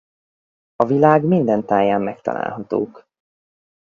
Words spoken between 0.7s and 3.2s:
A világ minden táján megtalálhatók.